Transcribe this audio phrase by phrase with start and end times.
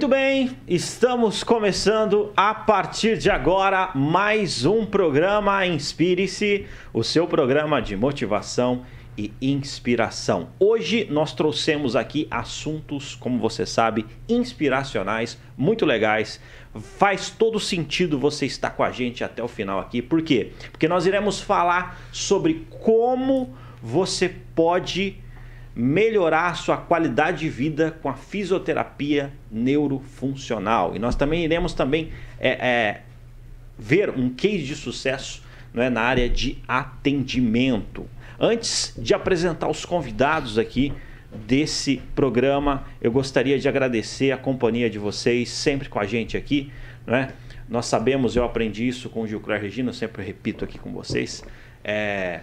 [0.00, 7.82] Muito bem, estamos começando a partir de agora mais um programa Inspire-se, o seu programa
[7.82, 10.48] de motivação e inspiração.
[10.58, 16.40] Hoje nós trouxemos aqui assuntos, como você sabe, inspiracionais, muito legais.
[16.96, 20.00] Faz todo sentido você estar com a gente até o final aqui.
[20.00, 20.52] Por quê?
[20.70, 25.18] Porque nós iremos falar sobre como você pode
[25.74, 30.94] melhorar sua qualidade de vida com a fisioterapia neurofuncional.
[30.96, 33.00] E nós também iremos também é, é,
[33.78, 38.06] ver um case de sucesso não é, na área de atendimento.
[38.38, 40.92] Antes de apresentar os convidados aqui
[41.46, 46.72] desse programa, eu gostaria de agradecer a companhia de vocês sempre com a gente aqui,
[47.06, 47.32] não é?
[47.68, 51.44] Nós sabemos, eu aprendi isso com o Gilclar Regina, eu sempre repito aqui com vocês.
[51.84, 52.40] É,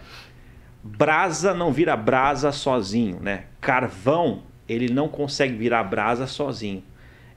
[0.97, 3.45] brasa não vira brasa sozinho, né?
[3.59, 6.83] Carvão, ele não consegue virar brasa sozinho.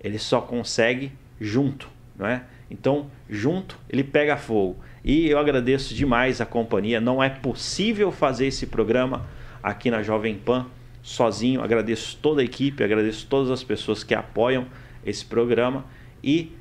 [0.02, 2.42] Ele só consegue junto, não é?
[2.70, 4.76] Então, junto, ele pega fogo.
[5.04, 7.00] E eu agradeço demais a companhia.
[7.00, 9.26] Não é possível fazer esse programa
[9.62, 10.66] aqui na Jovem Pan
[11.02, 11.62] sozinho.
[11.62, 14.66] Agradeço toda a equipe, agradeço todas as pessoas que apoiam
[15.04, 15.84] esse programa
[16.22, 16.52] e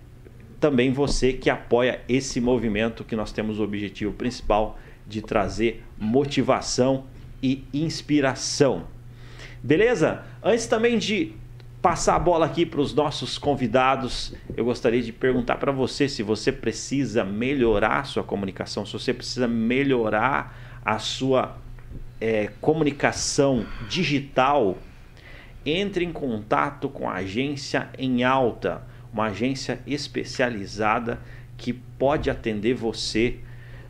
[0.59, 4.77] também você que apoia esse movimento que nós temos o objetivo principal
[5.09, 7.05] de trazer motivação
[7.41, 8.85] e inspiração.
[9.61, 10.23] Beleza?
[10.41, 11.33] Antes também de
[11.81, 16.21] passar a bola aqui para os nossos convidados, eu gostaria de perguntar para você se
[16.21, 21.57] você precisa melhorar a sua comunicação, se você precisa melhorar a sua
[22.21, 24.77] é, comunicação digital,
[25.65, 31.19] entre em contato com a agência em alta, uma agência especializada
[31.57, 33.39] que pode atender você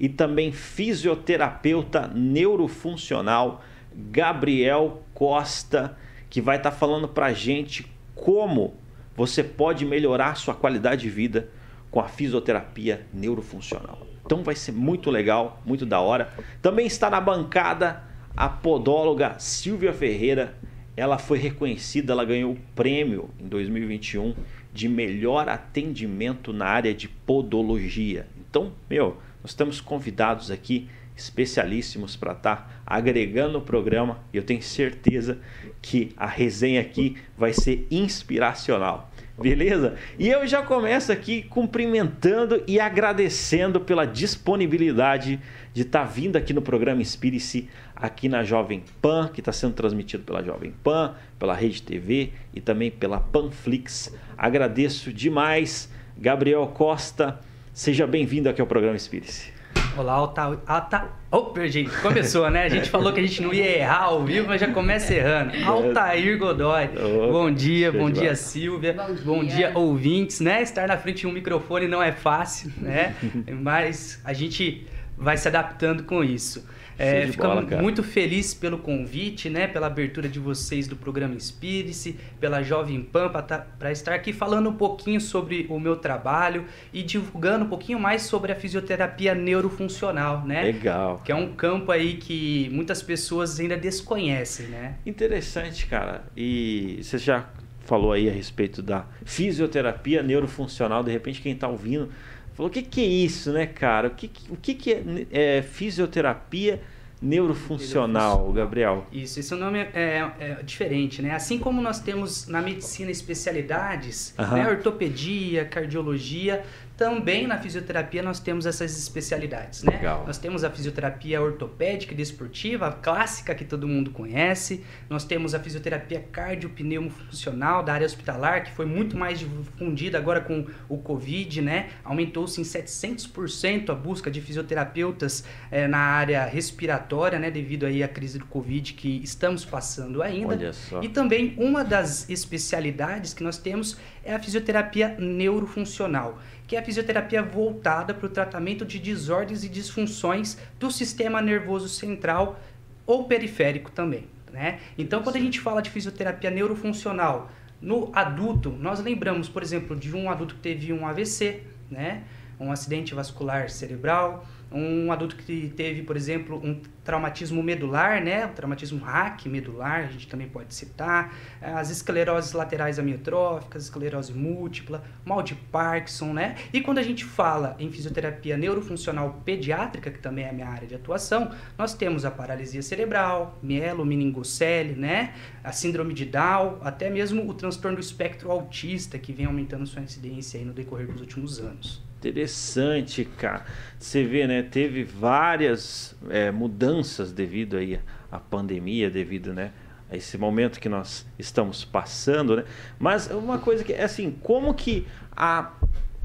[0.00, 3.62] e também fisioterapeuta neurofuncional
[3.94, 5.98] Gabriel Costa,
[6.30, 8.72] que vai estar tá falando para gente como
[9.14, 11.50] você pode melhorar sua qualidade de vida
[11.90, 14.06] com a fisioterapia neurofuncional.
[14.24, 16.32] Então vai ser muito legal, muito da hora.
[16.62, 18.02] Também está na bancada
[18.34, 20.54] a podóloga Silvia Ferreira,
[20.96, 24.34] ela foi reconhecida, ela ganhou o prêmio em 2021
[24.72, 28.26] de melhor atendimento na área de podologia.
[28.48, 34.42] Então, meu, nós estamos convidados aqui especialíssimos para estar tá agregando o programa e eu
[34.42, 35.38] tenho certeza
[35.80, 39.11] que a resenha aqui vai ser inspiracional.
[39.40, 39.94] Beleza?
[40.18, 45.40] E eu já começo aqui cumprimentando e agradecendo pela disponibilidade
[45.72, 49.72] de estar tá vindo aqui no programa Inspire-se aqui na Jovem Pan, que está sendo
[49.72, 54.14] transmitido pela Jovem Pan, pela Rede TV e também pela Panflix.
[54.36, 57.40] Agradeço demais, Gabriel Costa.
[57.72, 59.61] Seja bem-vindo aqui ao programa Inspire-se.
[59.94, 60.58] Olá, Alta.
[60.66, 61.08] Alta...
[61.30, 62.62] Opa, gente, começou, né?
[62.62, 65.52] A gente falou que a gente não ia errar ao vivo, mas já começa errando.
[65.66, 66.88] Altair Godoy.
[66.96, 68.94] Oh, bom dia, bom dia, Silvia.
[68.94, 69.24] Bom dia.
[69.24, 70.62] bom dia, ouvintes, né?
[70.62, 73.14] Estar na frente de um microfone não é fácil, né?
[73.60, 74.86] mas a gente
[75.16, 76.66] vai se adaptando com isso.
[76.98, 79.66] É, ficamos bola, muito felizes pelo convite, né?
[79.66, 84.68] Pela abertura de vocês do programa Inspire-se, pela Jovem Pan, para tá, estar aqui falando
[84.68, 90.44] um pouquinho sobre o meu trabalho e divulgando um pouquinho mais sobre a fisioterapia neurofuncional,
[90.44, 90.62] né?
[90.62, 91.20] Legal.
[91.24, 94.96] Que é um campo aí que muitas pessoas ainda desconhecem, né?
[95.04, 96.24] Interessante, cara.
[96.36, 97.46] E você já
[97.84, 102.10] falou aí a respeito da fisioterapia neurofuncional, de repente quem está ouvindo
[102.54, 104.08] falou, o que, que é isso, né, cara?
[104.08, 106.80] O que, o que, que é, é fisioterapia
[107.22, 109.06] neurofuncional, Gabriel?
[109.12, 111.30] Isso, esse nome é, é, é, diferente, né?
[111.30, 114.56] Assim como nós temos na medicina especialidades, uhum.
[114.56, 114.68] né?
[114.68, 116.64] ortopedia, cardiologia,
[116.96, 119.96] também na fisioterapia nós temos essas especialidades, né?
[119.96, 120.24] Legal.
[120.26, 124.84] Nós temos a fisioterapia ortopédica e desportiva, a clássica que todo mundo conhece.
[125.08, 130.66] Nós temos a fisioterapia cardiopneumofuncional da área hospitalar, que foi muito mais difundida agora com
[130.88, 131.88] o Covid, né?
[132.04, 137.50] Aumentou-se em 700% a busca de fisioterapeutas é, na área respiratória, né?
[137.50, 140.48] Devido aí à crise do Covid que estamos passando ainda.
[140.48, 141.02] Olha só.
[141.02, 146.82] E também uma das especialidades que nós temos é a fisioterapia neurofuncional que é a
[146.82, 152.58] fisioterapia voltada para o tratamento de desordens e disfunções do sistema nervoso central
[153.06, 154.26] ou periférico também.
[154.52, 154.80] Né?
[154.96, 157.50] Então, quando a gente fala de fisioterapia neurofuncional
[157.80, 162.22] no adulto, nós lembramos, por exemplo, de um adulto que teve um AVC, né?
[162.60, 168.46] um acidente vascular cerebral, um adulto que teve, por exemplo, um traumatismo medular, né?
[168.46, 175.02] O traumatismo hack medular, a gente também pode citar, as escleroses laterais amiotróficas, esclerose múltipla,
[175.24, 176.56] mal de Parkinson, né?
[176.72, 180.86] E quando a gente fala em fisioterapia neurofuncional pediátrica, que também é a minha área
[180.86, 185.34] de atuação, nós temos a paralisia cerebral, mielomeningocele, né?
[185.64, 190.02] A síndrome de Down, até mesmo o transtorno do espectro autista, que vem aumentando sua
[190.02, 192.02] incidência aí no decorrer dos últimos anos.
[192.22, 193.66] Interessante, cara.
[193.98, 194.61] Você vê, né?
[194.70, 198.00] Teve várias é, mudanças devido aí
[198.30, 199.72] à pandemia, devido, né?
[200.10, 202.64] A esse momento que nós estamos passando, né?
[202.98, 205.72] Mas uma coisa que é assim, como que a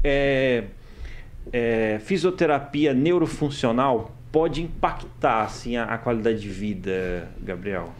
[0.04, 0.64] é,
[1.52, 7.92] é, fisioterapia neurofuncional pode impactar assim a, a qualidade de vida, Gabriel?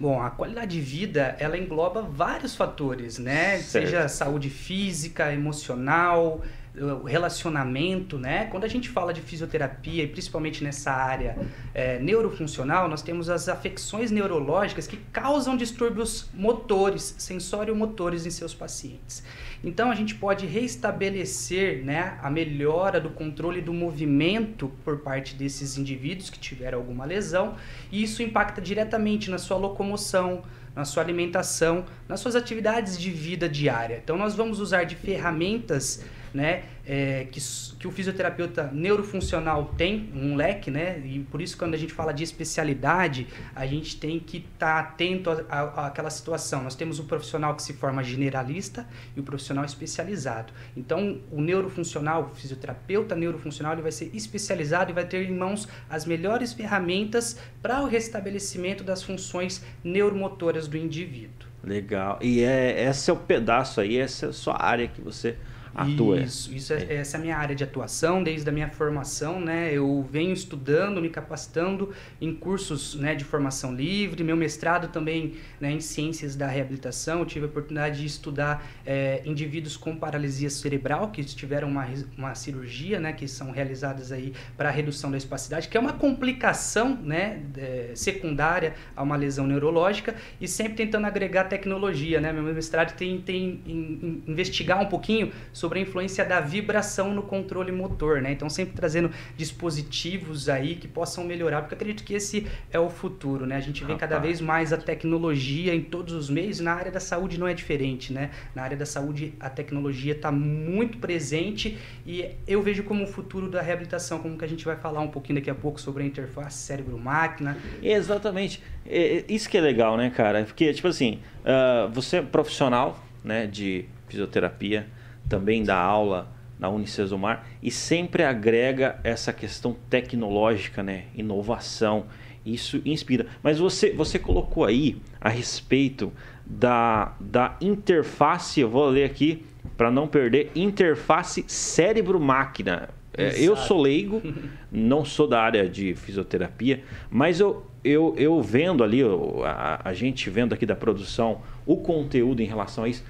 [0.00, 3.58] Bom, a qualidade de vida, ela engloba vários fatores, né?
[3.58, 3.86] Certo.
[3.86, 6.42] Seja saúde física, emocional,
[6.76, 8.46] o relacionamento, né?
[8.46, 11.36] Quando a gente fala de fisioterapia e principalmente nessa área
[11.72, 19.22] é, neurofuncional, nós temos as afecções neurológicas que causam distúrbios motores, sensório-motores em seus pacientes.
[19.62, 25.78] Então a gente pode restabelecer, né, a melhora do controle do movimento por parte desses
[25.78, 27.54] indivíduos que tiveram alguma lesão,
[27.90, 30.42] e isso impacta diretamente na sua locomoção,
[30.74, 34.00] na sua alimentação, nas suas atividades de vida diária.
[34.02, 36.04] Então nós vamos usar de ferramentas
[36.34, 37.40] né, é, que,
[37.78, 42.12] que o fisioterapeuta neurofuncional tem, um leque, né, e por isso quando a gente fala
[42.12, 45.30] de especialidade, a gente tem que estar tá atento
[45.76, 46.64] àquela situação.
[46.64, 48.86] Nós temos o profissional que se forma generalista
[49.16, 50.52] e o profissional especializado.
[50.76, 55.68] Então, o neurofuncional, o fisioterapeuta neurofuncional, ele vai ser especializado e vai ter em mãos
[55.88, 61.48] as melhores ferramentas para o restabelecimento das funções neuromotoras do indivíduo.
[61.62, 62.18] Legal.
[62.20, 65.36] E é, esse é o pedaço aí, essa é a sua área que você
[65.74, 66.20] atua.
[66.20, 69.72] Isso, isso é, essa é a minha área de atuação desde a minha formação, né?
[69.72, 75.72] Eu venho estudando, me capacitando em cursos né, de formação livre, meu mestrado também né,
[75.72, 77.20] em ciências da reabilitação.
[77.20, 81.86] Eu tive a oportunidade de estudar é, indivíduos com paralisia cerebral que tiveram uma,
[82.16, 83.12] uma cirurgia, né?
[83.12, 87.42] Que são realizadas aí para redução da espacidade, que é uma complicação, né?
[87.56, 92.32] É, secundária a uma lesão neurológica e sempre tentando agregar tecnologia, né?
[92.32, 97.14] Meu mestrado tem, tem em, em investigar um pouquinho sobre sobre a influência da vibração
[97.14, 98.32] no controle motor, né?
[98.32, 103.46] Então sempre trazendo dispositivos aí que possam melhorar, porque acredito que esse é o futuro,
[103.46, 103.56] né?
[103.56, 104.10] A gente vê Rapaz.
[104.10, 107.54] cada vez mais a tecnologia em todos os meios, na área da saúde não é
[107.54, 108.30] diferente, né?
[108.54, 113.48] Na área da saúde a tecnologia está muito presente e eu vejo como o futuro
[113.48, 116.06] da reabilitação, como que a gente vai falar um pouquinho daqui a pouco sobre a
[116.06, 117.56] interface cérebro-máquina.
[117.82, 118.62] Exatamente.
[118.86, 120.44] É, isso que é legal, né, cara?
[120.44, 124.86] Porque, tipo assim, uh, você é profissional né, de fisioterapia,
[125.28, 126.28] também dá aula
[126.58, 131.04] na Unicesumar e sempre agrega essa questão tecnológica, né?
[131.14, 132.06] inovação.
[132.44, 133.26] Isso inspira.
[133.42, 136.12] Mas você, você colocou aí a respeito
[136.44, 139.44] da, da interface, eu vou ler aqui
[139.76, 142.90] para não perder, interface cérebro-máquina.
[143.16, 144.20] É, eu sou leigo,
[144.70, 149.00] não sou da área de fisioterapia, mas eu, eu, eu vendo ali,
[149.44, 153.04] a, a gente vendo aqui da produção, o conteúdo em relação a isso,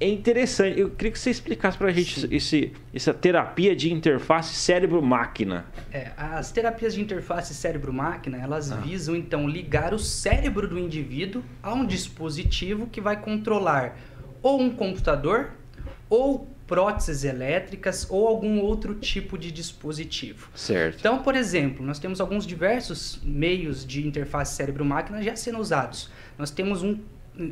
[0.00, 0.80] é interessante.
[0.80, 5.66] Eu queria que você explicasse para a gente esse, essa terapia de interface cérebro-máquina.
[5.92, 8.76] É, as terapias de interface cérebro-máquina, elas ah.
[8.76, 13.96] visam então ligar o cérebro do indivíduo a um dispositivo que vai controlar
[14.42, 15.50] ou um computador
[16.08, 20.48] ou próteses elétricas ou algum outro tipo de dispositivo.
[20.54, 20.98] Certo.
[21.00, 26.10] Então, por exemplo, nós temos alguns diversos meios de interface cérebro-máquina já sendo usados.
[26.38, 26.98] Nós temos um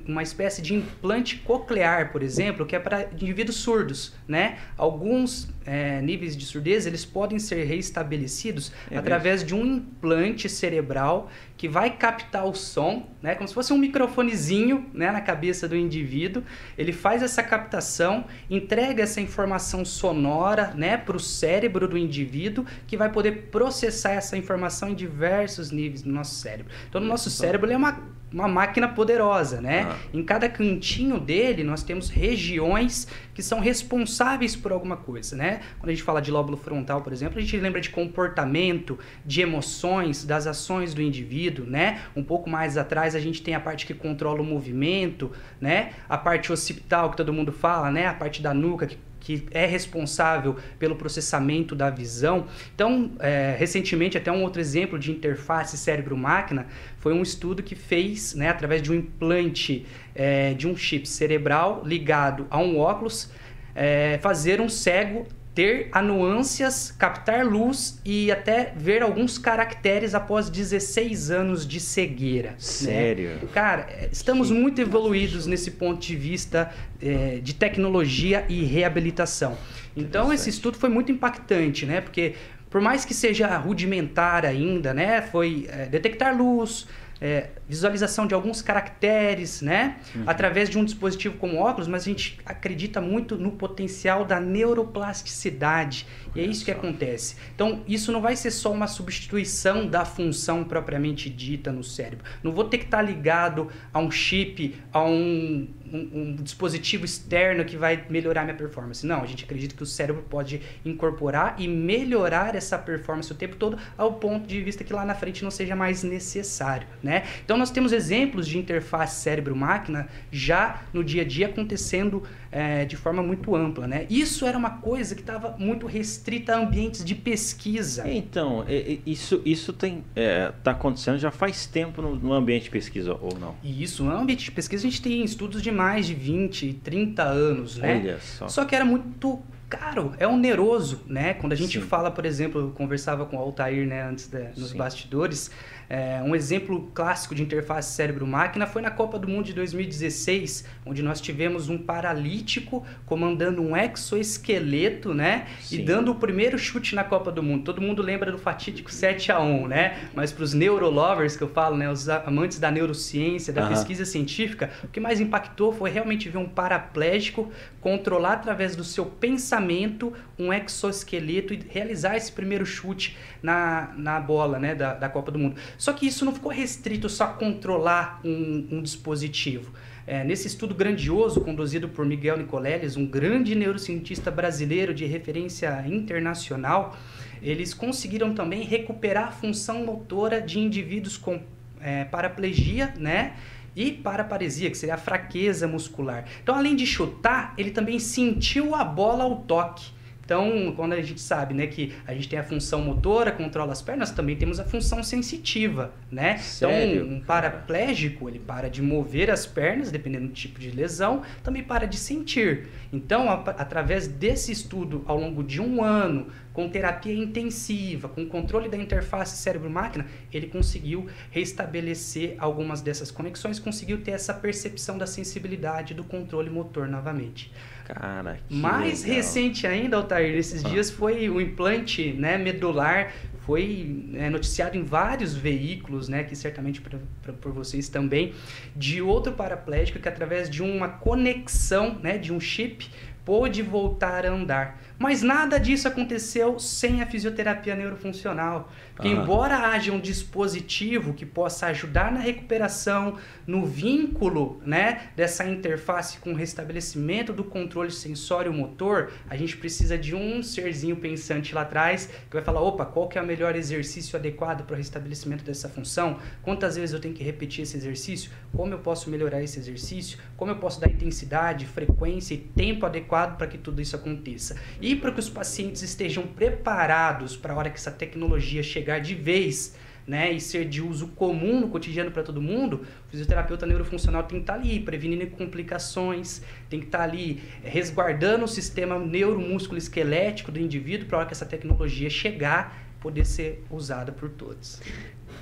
[0.06, 4.58] uma espécie de implante coclear, por exemplo, que é para indivíduos surdos, né?
[4.76, 11.30] Alguns é, níveis de surdez eles podem ser reestabelecidos é através de um implante cerebral
[11.56, 13.34] que vai captar o som, né?
[13.34, 15.10] Como se fosse um microfonezinho, né?
[15.10, 16.42] Na cabeça do indivíduo.
[16.76, 20.96] Ele faz essa captação, entrega essa informação sonora, né?
[20.96, 26.10] Para o cérebro do indivíduo, que vai poder processar essa informação em diversos níveis do
[26.10, 26.72] nosso cérebro.
[26.88, 29.86] Então, o nosso cérebro é uma uma máquina poderosa, né?
[29.88, 29.96] Ah.
[30.12, 35.60] Em cada cantinho dele nós temos regiões que são responsáveis por alguma coisa, né?
[35.78, 39.40] Quando a gente fala de lóbulo frontal, por exemplo, a gente lembra de comportamento, de
[39.40, 42.02] emoções, das ações do indivíduo, né?
[42.14, 45.92] Um pouco mais atrás a gente tem a parte que controla o movimento, né?
[46.08, 48.06] A parte occipital que todo mundo fala, né?
[48.06, 52.46] A parte da nuca que que é responsável pelo processamento da visão.
[52.74, 56.66] Então, é, recentemente, até um outro exemplo de interface cérebro-máquina
[56.98, 59.84] foi um estudo que fez, né, através de um implante
[60.14, 63.30] é, de um chip cerebral ligado a um óculos,
[63.74, 65.26] é, fazer um cego
[65.58, 72.50] ter anuâncias, captar luz e até ver alguns caracteres após 16 anos de cegueira.
[72.50, 72.56] Né?
[72.58, 73.30] Sério?
[73.30, 73.40] Né?
[73.52, 76.72] Cara, é, estamos que muito evoluídos nesse ponto de vista
[77.02, 79.58] é, de tecnologia e reabilitação.
[79.96, 82.00] Então esse estudo foi muito impactante, né?
[82.00, 82.36] Porque
[82.70, 85.22] por mais que seja rudimentar ainda, né?
[85.22, 86.86] Foi é, detectar luz,
[87.20, 89.96] é, visualização de alguns caracteres, né?
[90.14, 90.24] Uhum.
[90.26, 96.06] Através de um dispositivo como óculos, mas a gente acredita muito no potencial da neuroplasticidade.
[96.34, 97.36] E é isso que acontece.
[97.54, 102.24] Então, isso não vai ser só uma substituição da função propriamente dita no cérebro.
[102.42, 107.64] Não vou ter que estar ligado a um chip, a um, um, um dispositivo externo
[107.64, 109.06] que vai melhorar minha performance.
[109.06, 113.56] Não, a gente acredita que o cérebro pode incorporar e melhorar essa performance o tempo
[113.56, 117.24] todo ao ponto de vista que lá na frente não seja mais necessário, né?
[117.44, 122.96] Então, nós temos exemplos de interface cérebro-máquina já no dia a dia acontecendo é, de
[122.96, 123.86] forma muito ampla.
[123.86, 124.06] Né?
[124.08, 128.08] Isso era uma coisa que estava muito restrita a ambientes de pesquisa.
[128.08, 128.64] Então,
[129.06, 133.38] isso isso tem é, tá acontecendo já faz tempo no, no, ambiente de pesquisa, ou
[133.38, 133.54] não?
[133.62, 137.76] Isso, no ambiente de pesquisa a gente tem estudos de mais de 20, 30 anos.
[137.76, 138.00] Né?
[138.00, 138.48] Olha só.
[138.48, 141.34] Só que era muito caro, é oneroso, né?
[141.34, 141.86] Quando a gente Sim.
[141.86, 144.78] fala, por exemplo, eu conversava com o Altair né, antes de, nos Sim.
[144.78, 145.50] bastidores,
[145.88, 151.02] é, um exemplo clássico de interface cérebro-máquina foi na Copa do Mundo de 2016, onde
[151.02, 155.46] nós tivemos um paralítico comandando um exoesqueleto, né?
[155.60, 155.76] Sim.
[155.76, 157.64] E dando o primeiro chute na Copa do Mundo.
[157.64, 159.98] Todo mundo lembra do fatídico 7 a 1 né?
[160.14, 161.90] Mas para os neurolovers que eu falo, né?
[161.90, 166.48] Os amantes da neurociência, da pesquisa científica, o que mais impactou foi realmente ver um
[166.48, 174.20] paraplégico controlar através do seu pensamento um exoesqueleto e realizar esse primeiro chute na, na
[174.20, 174.74] bola, né?
[174.74, 175.56] Da, da Copa do Mundo.
[175.78, 179.72] Só que isso não ficou restrito só a controlar um, um dispositivo.
[180.04, 186.96] É, nesse estudo grandioso conduzido por Miguel Nicoleles, um grande neurocientista brasileiro de referência internacional,
[187.40, 191.40] eles conseguiram também recuperar a função motora de indivíduos com
[191.80, 193.36] é, paraplegia, né?
[193.76, 196.24] E paraparesia, que seria a fraqueza muscular.
[196.42, 199.90] Então, além de chutar, ele também sentiu a bola ao toque.
[200.28, 203.80] Então, quando a gente sabe, né, que a gente tem a função motora, controla as
[203.80, 206.36] pernas, também temos a função sensitiva, né?
[206.36, 207.06] Sério?
[207.06, 211.62] Então, um paraplégico, ele para de mover as pernas, dependendo do tipo de lesão, também
[211.62, 212.68] para de sentir.
[212.92, 218.68] Então, a, através desse estudo, ao longo de um ano, com terapia intensiva, com controle
[218.68, 225.94] da interface cérebro-máquina, ele conseguiu restabelecer algumas dessas conexões, conseguiu ter essa percepção da sensibilidade
[225.94, 227.50] do controle motor novamente.
[227.88, 229.16] Cara, que Mais legal.
[229.16, 230.68] recente ainda, Altair, nesses ah.
[230.68, 233.12] dias foi o implante né, medular,
[233.46, 238.34] foi é, noticiado em vários veículos, né, que certamente pra, pra, por vocês também,
[238.76, 242.90] de outro paraplégico que através de uma conexão, né, de um chip,
[243.24, 244.80] pôde voltar a andar.
[244.98, 248.70] Mas nada disso aconteceu sem a fisioterapia neurofuncional.
[248.98, 249.22] Porque, uhum.
[249.22, 256.32] embora haja um dispositivo que possa ajudar na recuperação, no vínculo né, dessa interface com
[256.32, 262.34] o restabelecimento do controle sensório-motor, a gente precisa de um serzinho pensante lá atrás que
[262.34, 266.18] vai falar: opa, qual que é o melhor exercício adequado para o restabelecimento dessa função?
[266.42, 268.32] Quantas vezes eu tenho que repetir esse exercício?
[268.52, 270.18] Como eu posso melhorar esse exercício?
[270.36, 274.56] Como eu posso dar intensidade, frequência e tempo adequado para que tudo isso aconteça?
[274.80, 279.14] E para que os pacientes estejam preparados para a hora que essa tecnologia chegar de
[279.14, 279.76] vez
[280.06, 284.38] né, e ser de uso comum no cotidiano para todo mundo, o fisioterapeuta neurofuncional tem
[284.38, 286.40] que estar tá ali prevenindo complicações,
[286.70, 291.34] tem que estar tá ali resguardando o sistema neuromúsculo esquelético do indivíduo para hora que
[291.34, 294.80] essa tecnologia chegar poder ser usada por todos.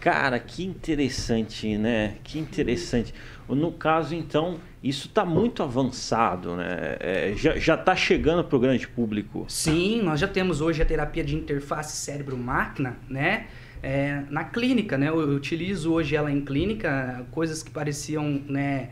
[0.00, 2.17] Cara, que interessante, né?
[2.23, 3.12] Que interessante.
[3.49, 6.97] No caso, então, isso está muito avançado, né?
[7.00, 9.45] É, já está chegando para o grande público.
[9.49, 13.47] Sim, nós já temos hoje a terapia de interface cérebro-máquina, né?
[13.83, 15.09] É, na clínica, né?
[15.09, 18.91] Eu, utilizo hoje ela em clínica, coisas que pareciam, né?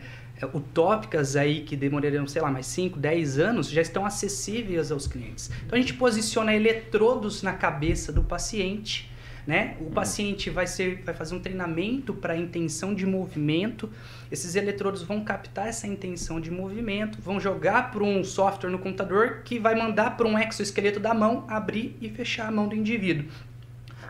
[0.53, 5.51] utópicas aí que demorariam, sei lá, mais 5, 10 anos, já estão acessíveis aos clientes.
[5.65, 9.11] Então a gente posiciona eletrodos na cabeça do paciente
[9.47, 9.77] né?
[9.81, 13.91] O paciente vai, ser, vai fazer um treinamento para intenção de movimento.
[14.31, 19.43] Esses eletrodos vão captar essa intenção de movimento, vão jogar para um software no computador
[19.45, 23.27] que vai mandar para um exoesqueleto da mão abrir e fechar a mão do indivíduo.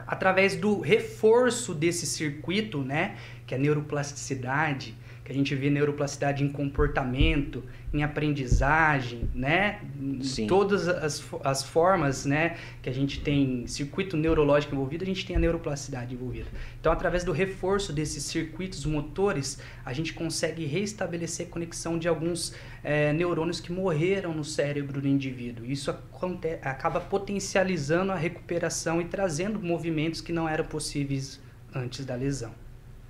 [0.07, 6.45] Através do reforço desse circuito, né, que é a neuroplasticidade, que a gente vê neuroplasticidade
[6.45, 7.64] em comportamento,
[7.95, 9.81] em aprendizagem, né?
[10.23, 10.47] Sim.
[10.47, 12.59] Todas as, as formas, né?
[12.83, 16.49] Que a gente tem circuito neurológico envolvido, a gente tem a neuroplasticidade envolvida.
[16.78, 22.54] Então, através do reforço desses circuitos motores, a gente consegue restabelecer a conexão de alguns
[22.83, 25.64] é, neurônios que morreram no cérebro do indivíduo.
[25.64, 25.90] Isso
[26.62, 31.40] acaba potencializando a recuperação e trazendo movimentos que não eram possíveis
[31.75, 32.52] antes da lesão.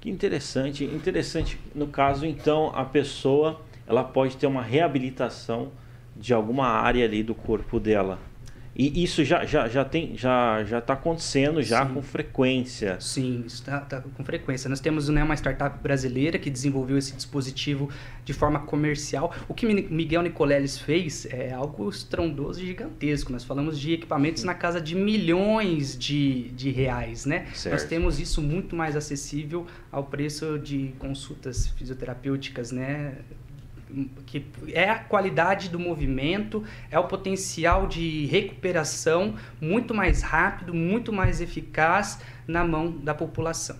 [0.04, 1.58] Que interessante, interessante.
[1.74, 5.72] No caso, então, a pessoa ela pode ter uma reabilitação
[6.14, 8.18] de alguma área ali do corpo dela.
[8.76, 11.94] E isso já, já, já tem já já está acontecendo já Sim.
[11.94, 13.00] com frequência.
[13.00, 14.68] Sim, está tá com frequência.
[14.68, 17.88] Nós temos né, uma startup brasileira que desenvolveu esse dispositivo
[18.24, 19.32] de forma comercial.
[19.48, 23.30] O que Miguel Nicoleles fez é algo estrondoso e gigantesco.
[23.30, 27.46] Nós falamos de equipamentos na casa de milhões de, de reais, né?
[27.54, 27.74] Certo.
[27.74, 33.18] Nós temos isso muito mais acessível ao preço de consultas fisioterapêuticas, né?
[34.26, 41.12] Que é a qualidade do movimento, é o potencial de recuperação muito mais rápido, muito
[41.12, 43.76] mais eficaz na mão da população.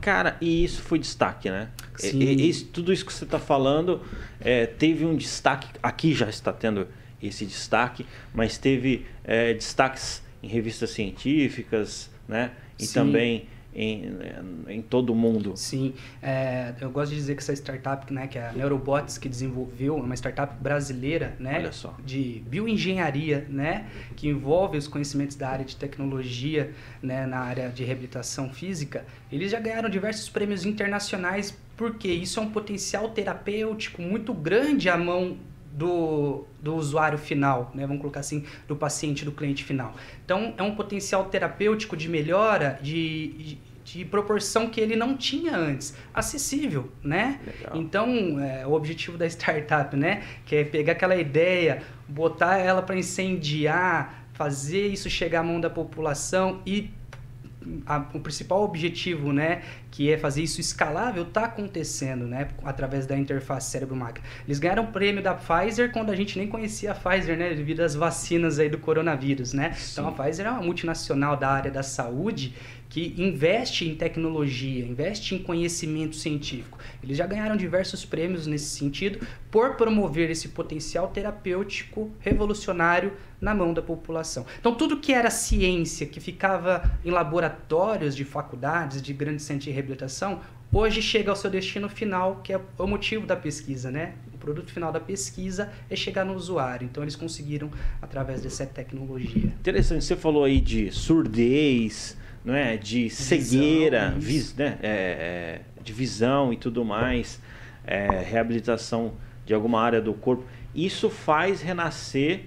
[0.00, 1.70] Cara, e isso foi destaque, né?
[1.96, 2.18] Sim.
[2.20, 4.02] E, e, tudo isso que você está falando
[4.40, 6.86] é, teve um destaque, aqui já está tendo
[7.22, 8.04] esse destaque,
[8.34, 12.50] mas teve é, destaques em revistas científicas, né?
[12.78, 12.94] E Sim.
[12.94, 14.16] também em,
[14.68, 15.52] em todo o mundo.
[15.56, 19.28] Sim, é, eu gosto de dizer que essa startup, né, que é a Neurobots, que
[19.28, 21.70] desenvolveu, é uma startup brasileira, né,
[22.04, 27.84] de bioengenharia, né, que envolve os conhecimentos da área de tecnologia, né, na área de
[27.84, 34.32] reabilitação física, eles já ganharam diversos prêmios internacionais porque isso é um potencial terapêutico muito
[34.32, 35.36] grande à mão
[35.74, 37.84] do, do usuário final, né?
[37.84, 39.94] vamos colocar assim, do paciente, do cliente final.
[40.24, 45.56] Então, é um potencial terapêutico de melhora de, de, de proporção que ele não tinha
[45.56, 47.40] antes, acessível, né?
[47.44, 47.76] Legal.
[47.76, 52.96] Então, é, o objetivo da startup, né, que é pegar aquela ideia, botar ela para
[52.96, 56.90] incendiar, fazer isso chegar à mão da população e
[57.86, 63.16] a, o principal objetivo, né, que é fazer isso escalável, está acontecendo, né, através da
[63.16, 64.26] interface cérebro-máquina.
[64.46, 67.80] Eles ganharam o prêmio da Pfizer quando a gente nem conhecia a Pfizer, né, devido
[67.80, 69.72] às vacinas aí do coronavírus, né?
[69.72, 69.92] Sim.
[69.92, 72.54] Então a Pfizer é uma multinacional da área da saúde
[72.94, 76.78] que investe em tecnologia, investe em conhecimento científico.
[77.02, 83.74] Eles já ganharam diversos prêmios nesse sentido por promover esse potencial terapêutico revolucionário na mão
[83.74, 84.46] da população.
[84.60, 89.72] Então, tudo que era ciência, que ficava em laboratórios de faculdades, de grandes centros de
[89.72, 90.40] reabilitação,
[90.72, 94.14] hoje chega ao seu destino final, que é o motivo da pesquisa, né?
[94.44, 96.84] O produto final da pesquisa é chegar no usuário.
[96.84, 97.70] Então, eles conseguiram
[98.02, 99.46] através dessa tecnologia.
[99.58, 102.76] Interessante, você falou aí de surdez, não é?
[102.76, 104.78] de cegueira, vis, né?
[104.82, 107.40] É, é, de visão e tudo mais,
[107.86, 109.14] é, reabilitação
[109.46, 110.44] de alguma área do corpo.
[110.74, 112.44] Isso faz renascer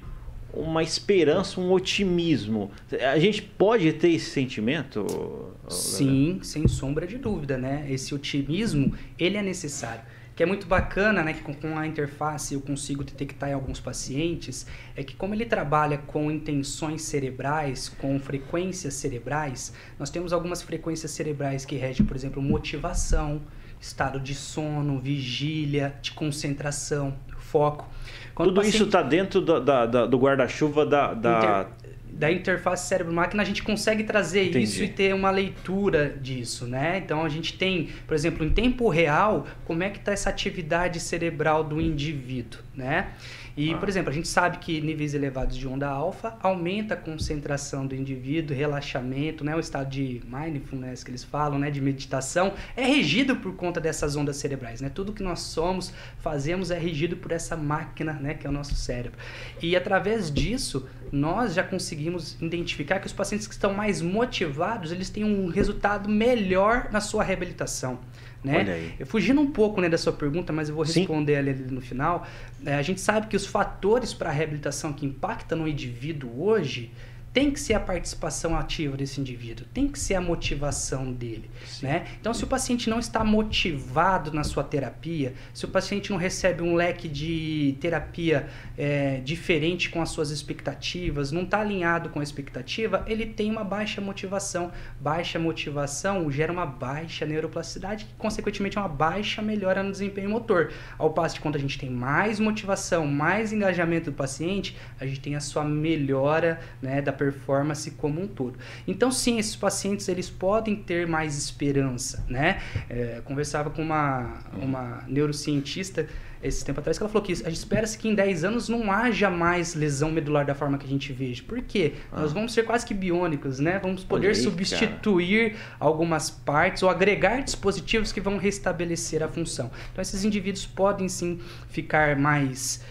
[0.53, 2.69] uma esperança, um otimismo.
[3.11, 5.51] A gente pode ter esse sentimento?
[5.67, 7.87] Sim, sem sombra de dúvida, né?
[7.89, 10.01] Esse otimismo, ele é necessário
[10.37, 13.79] que é muito bacana, né, que com, com, a interface eu consigo detectar em alguns
[13.79, 20.61] pacientes, é que como ele trabalha com intenções cerebrais, com frequências cerebrais, nós temos algumas
[20.61, 23.41] frequências cerebrais que regem, por exemplo, motivação,
[23.81, 27.89] estado de sono, vigília, de concentração, foco.
[28.35, 28.75] Quando Tudo paciente...
[28.75, 31.37] isso está dentro do, da, da, do guarda-chuva da, da...
[31.39, 31.76] Inter
[32.17, 34.63] da interface cérebro-máquina, a gente consegue trazer Entendi.
[34.63, 36.97] isso e ter uma leitura disso, né?
[36.97, 40.99] Então a gente tem, por exemplo, em tempo real, como é que está essa atividade
[40.99, 43.09] cerebral do indivíduo, né?
[43.57, 43.77] E, ah.
[43.77, 47.95] por exemplo, a gente sabe que níveis elevados de onda alfa aumenta a concentração do
[47.95, 53.37] indivíduo, relaxamento, né, o estado de mindfulness que eles falam, né, de meditação, é regido
[53.37, 54.89] por conta dessas ondas cerebrais, né?
[54.93, 58.75] Tudo que nós somos, fazemos é regido por essa máquina, né, que é o nosso
[58.75, 59.17] cérebro.
[59.59, 65.09] E através disso, nós já conseguimos identificar que os pacientes que estão mais motivados, eles
[65.09, 67.99] têm um resultado melhor na sua reabilitação.
[68.43, 68.63] Né?
[69.05, 72.25] Fugindo um pouco né, da sua pergunta, mas eu vou responder ali, ali, no final.
[72.65, 76.91] É, a gente sabe que os fatores para a reabilitação que impactam no indivíduo hoje
[77.37, 81.47] tem que ser a participação ativa desse indivíduo, tem que ser a motivação dele,
[81.83, 82.07] né?
[82.19, 86.63] Então, se o paciente não está motivado na sua terapia, se o paciente não recebe
[86.63, 92.23] um leque de terapia é, diferente com as suas expectativas, não está alinhado com a
[92.23, 94.71] expectativa, ele tem uma baixa motivação.
[94.99, 100.73] Baixa motivação gera uma baixa neuroplasticidade, que consequentemente é uma baixa melhora no desempenho motor.
[100.97, 105.19] Ao passo de quando a gente tem mais motivação, mais engajamento do paciente, a gente
[105.19, 108.57] tem a sua melhora né, da performance performance como um todo.
[108.87, 112.61] Então, sim, esses pacientes eles podem ter mais esperança, né?
[112.89, 116.07] É, conversava com uma, uma neurocientista
[116.41, 118.91] esse tempo atrás que ela falou que a gente espera que em 10 anos não
[118.91, 121.43] haja mais lesão medular da forma que a gente veja.
[121.43, 121.93] Por quê?
[122.11, 122.21] Ah.
[122.21, 123.79] Nós vamos ser quase que biônicos, né?
[123.81, 125.63] Vamos poder aí, substituir cara.
[125.79, 129.71] algumas partes ou agregar dispositivos que vão restabelecer a função.
[129.91, 132.81] Então, esses indivíduos podem sim ficar mais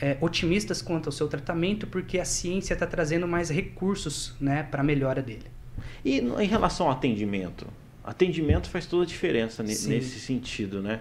[0.00, 4.80] é, otimistas quanto ao seu tratamento, porque a ciência está trazendo mais recursos né, para
[4.80, 5.46] a melhora dele.
[6.04, 7.66] E em relação ao atendimento?
[8.04, 11.00] Atendimento faz toda a diferença nesse sentido, né?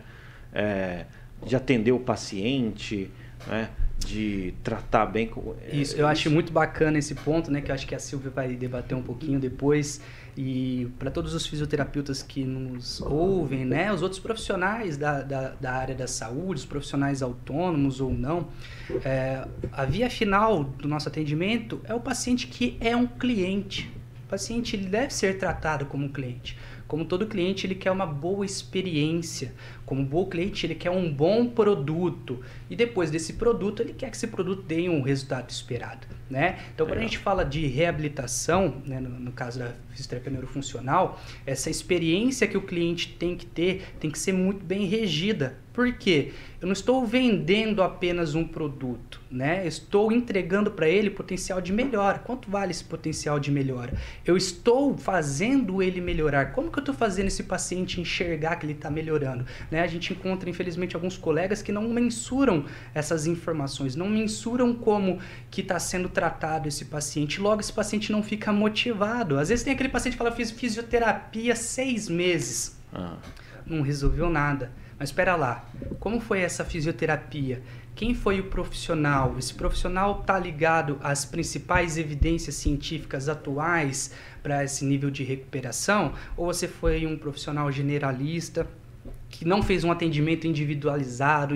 [0.52, 1.06] É,
[1.46, 3.12] de atender o paciente,
[3.48, 3.70] né?
[4.00, 5.28] De tratar bem.
[5.28, 5.56] Com...
[5.62, 7.62] É, isso, eu acho muito bacana esse ponto, né?
[7.62, 10.02] Que eu acho que a Silvia vai debater um pouquinho depois.
[10.38, 13.92] E para todos os fisioterapeutas que nos ouvem, né?
[13.94, 18.50] Os outros profissionais da, da, da área da saúde, os profissionais autônomos ou não,
[19.04, 23.90] é, a via final do nosso atendimento é o paciente que é um cliente.
[24.26, 26.58] O paciente ele deve ser tratado como um cliente.
[26.88, 29.54] Como todo cliente, ele quer uma boa experiência.
[29.86, 32.42] Como bom cliente, ele quer um bom produto.
[32.70, 36.08] E depois desse produto, ele quer que esse produto dê um resultado esperado.
[36.30, 36.60] Né?
[36.74, 41.70] Então, quando a gente fala de reabilitação, né, no, no, caso da fisioterapia neurofuncional, essa
[41.70, 45.56] experiência que o cliente tem que ter tem que ser muito bem regida.
[45.72, 46.34] Por quê?
[46.66, 49.68] Eu não estou vendendo apenas um produto, né?
[49.68, 52.18] estou entregando para ele potencial de melhora.
[52.18, 53.94] Quanto vale esse potencial de melhora?
[54.26, 56.54] Eu estou fazendo ele melhorar.
[56.54, 59.46] Como que eu estou fazendo esse paciente enxergar que ele está melhorando?
[59.70, 59.82] Né?
[59.82, 65.20] A gente encontra, infelizmente, alguns colegas que não mensuram essas informações, não mensuram como
[65.52, 67.40] que está sendo tratado esse paciente.
[67.40, 69.38] Logo, esse paciente não fica motivado.
[69.38, 72.76] Às vezes tem aquele paciente que fala, fiz fisioterapia seis meses.
[72.92, 73.18] Ah.
[73.66, 74.72] Não resolveu nada.
[74.98, 75.66] Mas espera lá,
[76.00, 77.62] como foi essa fisioterapia?
[77.96, 79.36] Quem foi o profissional?
[79.38, 84.12] Esse profissional está ligado às principais evidências científicas atuais
[84.44, 86.14] para esse nível de recuperação?
[86.36, 88.68] Ou você foi um profissional generalista?
[89.30, 91.56] Que não fez um atendimento individualizado,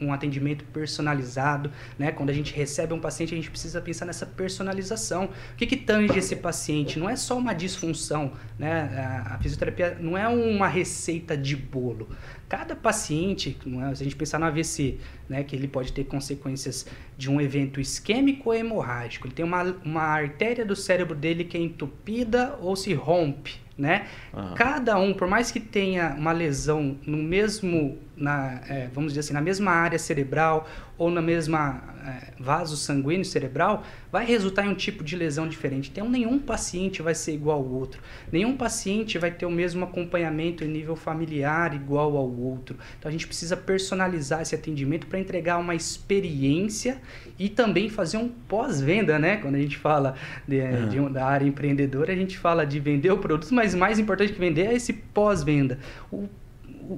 [0.00, 2.12] um atendimento personalizado, né?
[2.12, 5.26] Quando a gente recebe um paciente, a gente precisa pensar nessa personalização.
[5.52, 6.98] O que, que tange esse paciente?
[6.98, 9.24] Não é só uma disfunção, né?
[9.26, 12.08] A fisioterapia não é uma receita de bolo.
[12.48, 13.94] Cada paciente, é?
[13.94, 17.78] se a gente pensar no AVC, né, que ele pode ter consequências de um evento
[17.78, 22.74] isquêmico ou hemorrágico, ele tem uma, uma artéria do cérebro dele que é entupida ou
[22.74, 24.06] se rompe, né?
[24.34, 24.54] Uhum.
[24.54, 29.32] Cada um, por mais que tenha uma lesão no mesmo, na, é, vamos dizer assim,
[29.32, 34.74] na mesma área cerebral ou na mesma é, vaso sanguíneo cerebral, vai resultar em um
[34.74, 35.90] tipo de lesão diferente.
[35.92, 38.02] Então, nenhum paciente vai ser igual ao outro.
[38.32, 42.76] Nenhum paciente vai ter o mesmo acompanhamento em nível familiar igual ao outro.
[42.98, 47.00] Então, a gente precisa personalizar esse atendimento para entregar uma experiência
[47.38, 49.36] e também fazer um pós-venda, né?
[49.36, 50.88] Quando a gente fala de, uhum.
[50.88, 54.40] de da área empreendedora, a gente fala de vender o produto, mas mais importante que
[54.40, 55.78] vender é esse pós-venda.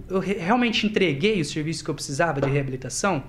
[0.09, 3.25] Eu realmente entreguei o serviço que eu precisava de reabilitação?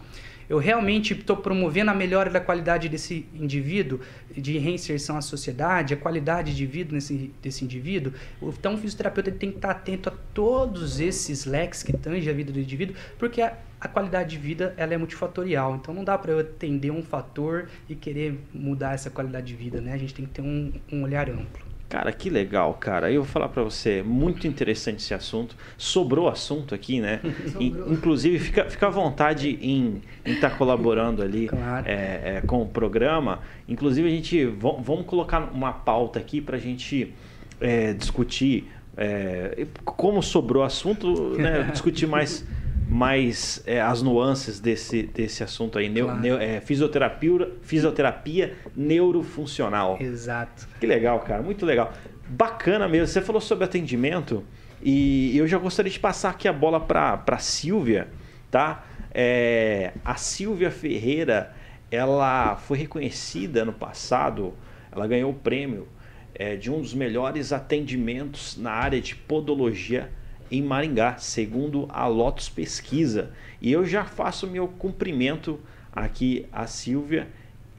[0.51, 4.01] eu realmente estou promovendo a melhora da qualidade desse indivíduo,
[4.35, 8.11] de reinserção à sociedade, a qualidade de vida nesse, desse indivíduo.
[8.41, 12.51] Então, o fisioterapeuta tem que estar atento a todos esses leques que tangem a vida
[12.51, 15.77] do indivíduo, porque a, a qualidade de vida ela é multifatorial.
[15.77, 19.79] Então, não dá para eu atender um fator e querer mudar essa qualidade de vida,
[19.79, 19.93] né?
[19.93, 21.70] A gente tem que ter um, um olhar amplo.
[21.91, 23.11] Cara, que legal, cara.
[23.11, 25.57] Eu vou falar para você, muito interessante esse assunto.
[25.77, 27.19] Sobrou assunto aqui, né?
[27.59, 31.85] Inclusive, fica, fica à vontade em estar tá colaborando ali claro.
[31.85, 33.39] é, é, com o programa.
[33.67, 37.13] Inclusive, a gente vamos colocar uma pauta aqui para a gente
[37.59, 41.63] é, discutir é, como sobrou assunto, né?
[41.73, 42.45] discutir mais
[42.91, 46.19] mais é, as nuances desse, desse assunto aí, neo, claro.
[46.19, 49.97] neo, é, fisioterapia, fisioterapia neurofuncional.
[49.97, 50.67] Exato.
[50.77, 51.93] Que legal, cara, muito legal.
[52.27, 53.07] Bacana mesmo.
[53.07, 54.43] Você falou sobre atendimento
[54.83, 58.09] e eu já gostaria de passar aqui a bola para a Silvia,
[58.51, 58.83] tá?
[59.13, 61.55] É, a Silvia Ferreira,
[61.89, 64.53] ela foi reconhecida no passado,
[64.91, 65.87] ela ganhou o prêmio
[66.35, 70.11] é, de um dos melhores atendimentos na área de podologia
[70.51, 73.31] em Maringá, segundo a Lotus Pesquisa.
[73.61, 75.59] E eu já faço meu cumprimento
[75.91, 77.29] aqui a Silvia.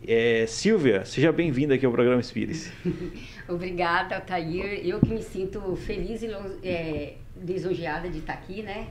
[0.06, 2.72] É, Silvia, seja bem-vinda aqui ao programa Espírito.
[3.46, 4.84] Obrigada, Altair.
[4.84, 6.28] Eu que me sinto feliz e
[6.66, 8.88] é, lisonjeada de estar aqui, né?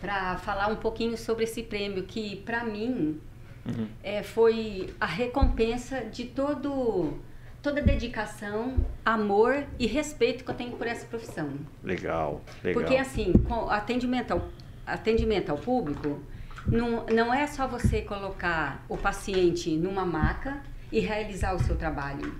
[0.00, 3.20] Para falar um pouquinho sobre esse prêmio que, para mim,
[3.66, 3.88] uhum.
[4.02, 7.18] é, foi a recompensa de todo
[7.66, 11.50] toda a dedicação, amor e respeito que eu tenho por essa profissão.
[11.82, 12.80] Legal, legal.
[12.80, 14.48] Porque assim, com atendimento ao,
[14.86, 16.22] atendimento ao público,
[16.64, 22.36] não, não é só você colocar o paciente numa maca e realizar o seu trabalho.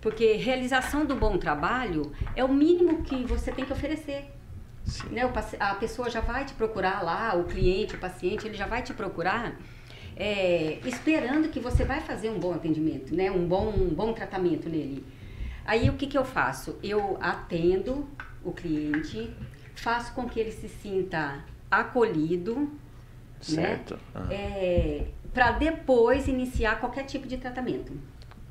[0.00, 4.30] Porque realização do bom trabalho é o mínimo que você tem que oferecer.
[5.10, 5.22] Né?
[5.58, 8.94] A pessoa já vai te procurar lá, o cliente, o paciente, ele já vai te
[8.94, 9.56] procurar
[10.16, 13.30] é, esperando que você vai fazer um bom atendimento, né?
[13.30, 15.04] um, bom, um bom tratamento nele.
[15.64, 16.78] Aí o que, que eu faço?
[16.82, 18.08] Eu atendo
[18.44, 19.32] o cliente,
[19.74, 22.68] faço com que ele se sinta acolhido, né?
[23.38, 23.94] certo.
[23.94, 24.00] né?
[24.14, 24.28] Ah.
[24.30, 27.92] É, para depois iniciar qualquer tipo de tratamento.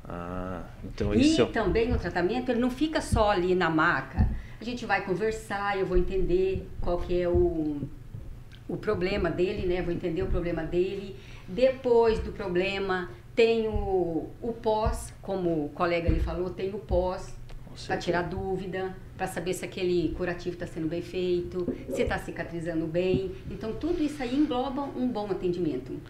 [0.04, 1.42] Ah, então isso...
[1.42, 4.28] E também o tratamento, ele não fica só ali na maca.
[4.60, 7.82] A gente vai conversar, eu vou entender qual que é o,
[8.68, 9.82] o problema dele, né?
[9.82, 11.16] Vou entender o problema dele.
[11.52, 17.34] Depois do problema, tem o, o pós, como o colega ali falou, tem o pós
[17.86, 22.86] para tirar dúvida, para saber se aquele curativo está sendo bem feito, se está cicatrizando
[22.86, 23.32] bem.
[23.50, 26.00] Então, tudo isso aí engloba um bom atendimento.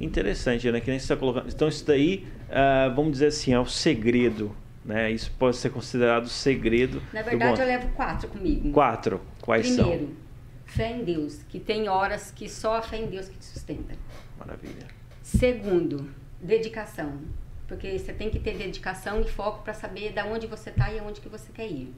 [0.00, 0.80] Interessante, né?
[0.80, 1.48] Que nem você está colocando.
[1.48, 4.54] Então, isso daí, uh, vamos dizer assim, é o segredo.
[4.84, 5.10] Né?
[5.10, 7.02] Isso pode ser considerado segredo.
[7.12, 8.70] Na verdade, eu levo quatro comigo.
[8.72, 9.20] Quatro?
[9.42, 9.96] Quais Primeiro, são?
[9.96, 10.26] Primeiro,
[10.64, 13.94] fé em Deus, que tem horas que só a fé em Deus que te sustenta.
[14.38, 14.86] Maravilha.
[15.22, 17.20] Segundo, dedicação.
[17.66, 20.98] Porque você tem que ter dedicação e foco para saber da onde você está e
[20.98, 21.92] aonde que você quer ir.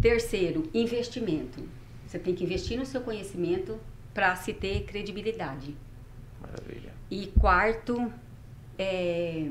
[0.00, 1.68] Terceiro, investimento.
[2.06, 3.78] Você tem que investir no seu conhecimento
[4.12, 5.76] para se ter credibilidade.
[6.40, 6.92] Maravilha.
[7.10, 8.12] E quarto,
[8.78, 9.46] é,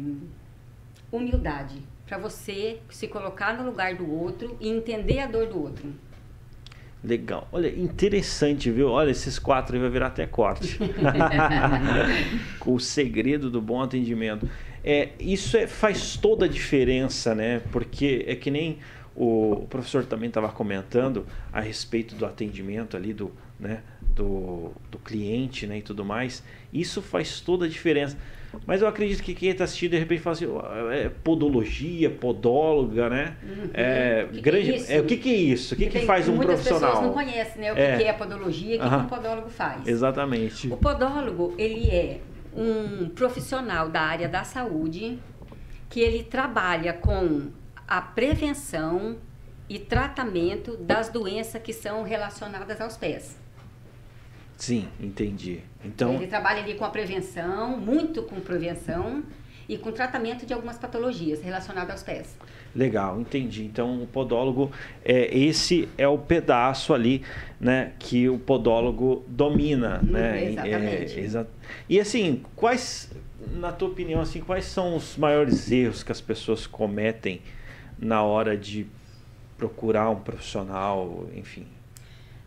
[1.12, 1.82] humildade.
[2.06, 5.94] Para você se colocar no lugar do outro e entender a dor do outro.
[7.04, 7.48] Legal.
[7.52, 8.90] Olha, interessante, viu?
[8.90, 10.78] Olha, esses quatro aí vai virar até corte.
[12.66, 14.48] o segredo do bom atendimento.
[14.84, 17.62] É, isso é, faz toda a diferença, né?
[17.72, 18.78] Porque é que nem
[19.16, 23.82] o, o professor também estava comentando a respeito do atendimento ali, do, né,
[24.16, 26.44] do, do cliente né, e tudo mais.
[26.72, 28.18] Isso faz toda a diferença.
[28.66, 30.48] Mas eu acredito que quem está assistindo de repente fala assim,
[30.92, 33.36] é podologia, podóloga, né?
[33.44, 33.70] Uhum.
[33.74, 35.74] É, que grande, que é, é, o que, que é isso?
[35.74, 36.80] O que, que faz um profissional?
[36.82, 39.00] Muitas pessoas não conhecem né, o que é, que é podologia e o que, uhum.
[39.00, 39.88] que um podólogo faz.
[39.88, 40.68] Exatamente.
[40.68, 42.20] O podólogo, ele é
[42.56, 45.18] um profissional da área da saúde
[45.90, 47.50] que ele trabalha com
[47.88, 49.18] a prevenção
[49.68, 53.41] e tratamento das doenças que são relacionadas aos pés.
[54.62, 55.60] Sim, entendi.
[55.84, 59.24] Então ele trabalha ali com a prevenção, muito com prevenção
[59.68, 62.38] e com tratamento de algumas patologias relacionadas aos pés.
[62.76, 63.64] Legal, entendi.
[63.64, 64.72] Então o podólogo
[65.04, 67.24] é esse é o pedaço ali,
[67.60, 70.46] né, que o podólogo domina, hum, né?
[70.52, 71.20] Exatamente.
[71.20, 71.48] É, exa
[71.90, 73.12] e assim, quais,
[73.54, 77.42] na tua opinião, assim, quais são os maiores erros que as pessoas cometem
[77.98, 78.86] na hora de
[79.58, 81.66] procurar um profissional, enfim?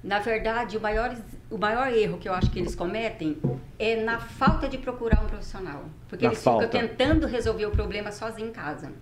[0.05, 1.17] Na verdade, o maior,
[1.51, 3.39] o maior erro que eu acho que eles cometem
[3.79, 5.87] é na falta de procurar um profissional.
[6.07, 6.67] Porque na eles falta.
[6.67, 8.93] ficam tentando resolver o problema sozinho em casa.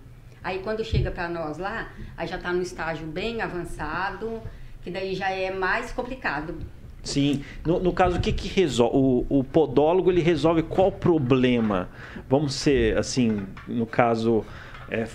[0.45, 4.41] Aí quando chega para nós lá, aí já está no estágio bem avançado,
[4.81, 6.57] que daí já é mais complicado.
[7.03, 7.45] Sim.
[7.67, 8.97] No, no caso, o que, que resolve?
[8.97, 11.89] O, o podólogo ele resolve qual problema?
[12.29, 14.45] Vamos ser assim, no caso.
[14.89, 15.09] É,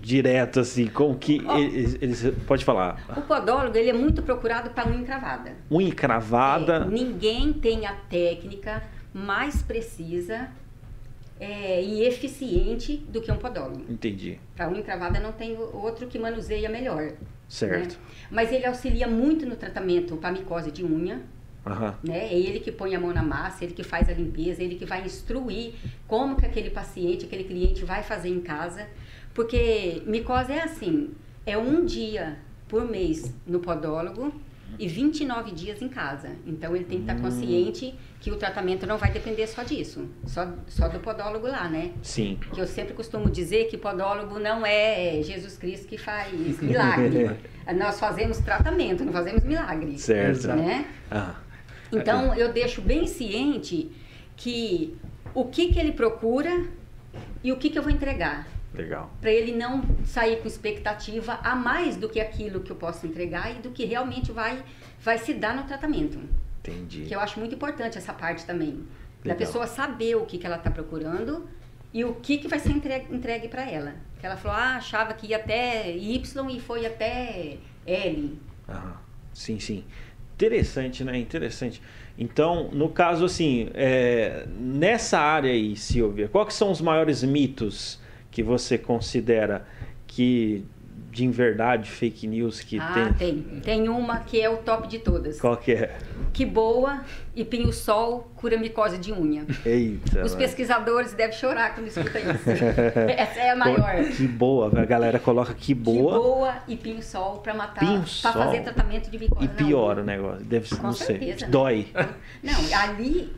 [0.00, 3.04] direto, assim, com que oh, eles, eles, Pode falar.
[3.16, 5.56] O podólogo, ele é muito procurado para unha encravada.
[5.70, 6.76] Unha encravada.
[6.76, 10.48] É, ninguém tem a técnica mais precisa
[11.38, 13.84] é, e eficiente do que um podólogo.
[13.88, 14.38] Entendi.
[14.54, 17.12] Para unha encravada não tem outro que manuseia melhor.
[17.48, 17.92] Certo.
[17.92, 18.16] Né?
[18.30, 21.20] Mas ele auxilia muito no tratamento para micose de unha.
[21.66, 21.94] Uhum.
[22.02, 22.32] Né?
[22.32, 24.84] É ele que põe a mão na massa, ele que faz a limpeza, ele que
[24.84, 25.74] vai instruir
[26.06, 28.88] como que aquele paciente, aquele cliente vai fazer em casa.
[29.34, 31.10] Porque micose é assim,
[31.46, 34.32] é um dia por mês no podólogo
[34.78, 36.30] e 29 dias em casa.
[36.46, 37.22] Então ele tem que estar hum.
[37.22, 41.92] consciente que o tratamento não vai depender só disso, só, só do podólogo lá, né?
[42.02, 42.38] Sim.
[42.52, 47.36] Que eu sempre costumo dizer que podólogo não é Jesus Cristo que faz milagre.
[47.76, 49.98] Nós fazemos tratamento, não fazemos milagre.
[49.98, 50.48] Certo.
[50.48, 50.86] Né?
[51.10, 51.36] Ah.
[51.92, 53.90] Então eu deixo bem ciente
[54.36, 54.96] que
[55.34, 56.64] o que, que ele procura
[57.44, 58.46] e o que, que eu vou entregar.
[58.74, 59.10] Legal.
[59.20, 63.50] Para ele não sair com expectativa a mais do que aquilo que eu posso entregar
[63.50, 64.62] e do que realmente vai,
[65.00, 66.18] vai se dar no tratamento.
[66.60, 67.02] Entendi.
[67.02, 68.70] Que eu acho muito importante essa parte também.
[68.70, 68.86] Legal.
[69.24, 71.48] Da pessoa saber o que, que ela está procurando
[71.92, 73.94] e o que, que vai ser entregue, entregue para ela.
[74.18, 78.38] Que ela falou, ah, achava que ia até Y e foi até L.
[78.68, 78.96] Aham.
[79.34, 79.84] Sim, sim.
[80.34, 81.18] Interessante, né?
[81.18, 81.82] Interessante.
[82.18, 88.01] Então, no caso, assim, é, nessa área aí, Silvia, quais são os maiores mitos
[88.32, 89.64] que você considera
[90.08, 90.64] que
[91.10, 93.42] de verdade fake news que ah, tem?
[93.42, 93.60] tem.
[93.60, 95.40] Tem uma que é o top de todas.
[95.40, 95.96] Qual que é?
[96.32, 97.02] que boa
[97.36, 99.46] e pinho-sol cura micose de unha.
[99.64, 100.24] Eita.
[100.24, 102.50] Os pesquisadores devem chorar quando escutam isso.
[103.16, 104.04] Essa é a maior.
[104.16, 106.14] Que boa, a galera coloca que boa.
[106.14, 107.84] Que boa e pinho-sol para matar,
[108.22, 109.44] para fazer tratamento de micose.
[109.44, 111.52] E piora o negócio, deve ser, não certeza, sei, né?
[111.52, 111.86] dói.
[112.42, 113.32] Não, ali,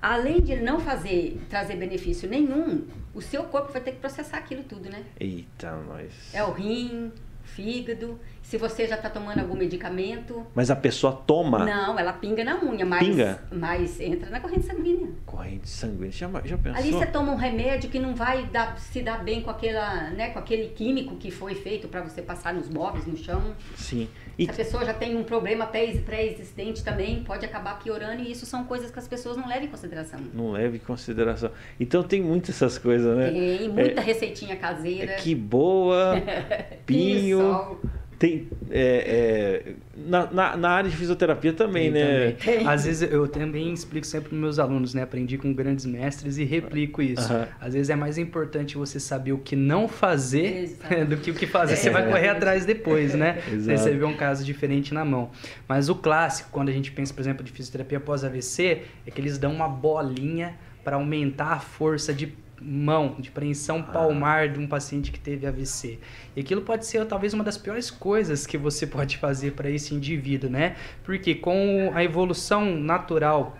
[0.00, 2.84] além de não fazer, trazer benefício nenhum,
[3.16, 5.02] o seu corpo vai ter que processar aquilo tudo, né?
[5.18, 6.34] Eita, nós.
[6.34, 7.10] É o rim,
[7.44, 10.46] fígado, se você já está tomando algum medicamento.
[10.54, 13.42] Mas a pessoa toma Não, ela pinga na unha, mas, Pinga?
[13.50, 15.08] mas entra na corrente sanguínea.
[15.26, 16.12] corrente sanguínea.
[16.12, 16.80] Já, já pensou?
[16.80, 20.30] Ali você toma um remédio que não vai dar, se dar bem com, aquela, né,
[20.30, 23.42] com aquele químico que foi feito para você passar nos móveis, no chão.
[23.74, 24.08] Sim.
[24.38, 28.30] E Se a pessoa já tem um problema pré- pré-existente também, pode acabar piorando e
[28.30, 30.20] isso são coisas que as pessoas não levam em consideração.
[30.32, 31.50] não leve em consideração.
[31.80, 33.30] Então tem muitas essas coisas, né?
[33.30, 35.12] Tem muita receitinha caseira.
[35.12, 36.14] É que boa,
[36.86, 37.80] pinho.
[38.18, 42.32] Tem, é, é, na, na, na área de fisioterapia também, Tem né?
[42.32, 42.66] também.
[42.66, 45.02] Às vezes eu também explico sempre para meus alunos, né?
[45.02, 47.30] Aprendi com grandes mestres e replico isso.
[47.60, 51.04] Às vezes é mais importante você saber o que não fazer Exato.
[51.04, 51.76] do que o que fazer.
[51.76, 53.38] Você vai correr atrás depois, né?
[53.52, 53.78] Exato.
[53.78, 55.30] Você vê um caso diferente na mão.
[55.68, 59.20] Mas o clássico, quando a gente pensa, por exemplo, de fisioterapia após AVC, é que
[59.20, 64.66] eles dão uma bolinha para aumentar a força de mão, de preensão palmar de um
[64.66, 65.98] paciente que teve AVC.
[66.34, 69.94] E aquilo pode ser talvez uma das piores coisas que você pode fazer para esse
[69.94, 70.76] indivíduo, né?
[71.04, 73.56] Porque com a evolução natural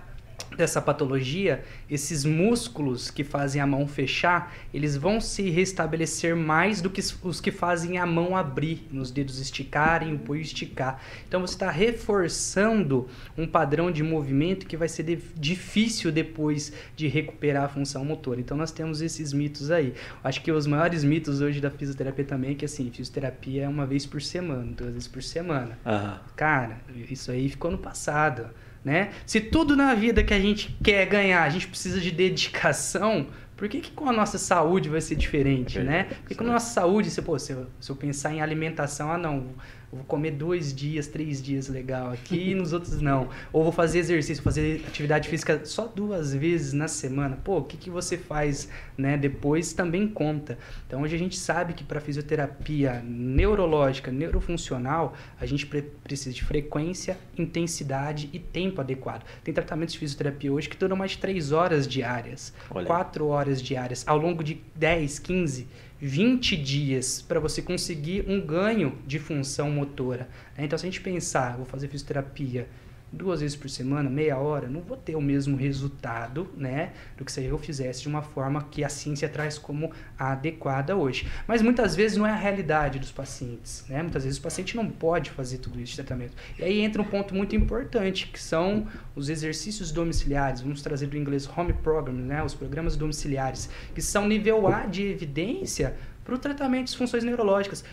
[0.57, 6.89] dessa patologia, esses músculos que fazem a mão fechar, eles vão se restabelecer mais do
[6.91, 11.01] que os que fazem a mão abrir, nos dedos esticarem, o punho esticar.
[11.29, 17.07] Então você está reforçando um padrão de movimento que vai ser de- difícil depois de
[17.09, 18.41] recuperar a função motora.
[18.41, 19.95] Então nós temos esses mitos aí.
[20.25, 23.87] Acho que os maiores mitos hoje da fisioterapia também é que assim, fisioterapia é uma
[23.87, 25.79] vez por semana, duas vezes por semana.
[25.85, 26.79] Ah, Cara,
[27.11, 28.47] isso aí ficou no passado,
[28.87, 29.11] né?
[29.27, 33.69] Se tudo na vida que a gente quer ganhar, a gente precisa de dedicação, por
[33.69, 35.97] que, que com a nossa saúde vai ser diferente, É né?
[36.03, 39.11] verdade, Porque com a nossa saúde, se, pô, se, eu, se eu pensar em alimentação,
[39.11, 39.49] ah não,
[39.93, 43.29] vou comer dois dias, três dias legal aqui e nos outros não.
[43.53, 47.39] Ou vou fazer exercício, fazer atividade física só duas vezes na semana.
[47.43, 48.69] Pô, o que, que você faz
[48.99, 50.59] né, depois também conta.
[50.87, 56.43] Então hoje a gente sabe que para fisioterapia neurológica, neurofuncional, a gente pre- precisa de
[56.45, 59.25] frequência, intensidade e tempo adequado.
[59.45, 63.63] Tem tratamentos de fisioterapia hoje que duram mais de três horas diárias, Olha quatro horas
[63.63, 65.67] diárias, ao longo de 10, 15,
[66.01, 70.29] 20 dias para você conseguir um ganho de função motora.
[70.59, 72.69] Então, se a gente pensar, vou fazer fisioterapia
[73.17, 77.33] duas vezes por semana, meia hora, não vou ter o mesmo resultado, né, do que
[77.33, 81.27] se eu fizesse de uma forma que a ciência traz como adequada hoje.
[81.47, 84.03] Mas muitas vezes não é a realidade dos pacientes, né?
[84.03, 86.35] Muitas vezes o paciente não pode fazer tudo isso de tratamento.
[86.59, 91.17] E aí entra um ponto muito importante, que são os exercícios domiciliares, vamos trazer do
[91.17, 96.39] inglês home program, né, os programas domiciliares, que são nível A de evidência para o
[96.39, 97.85] tratamento de funções neurológicas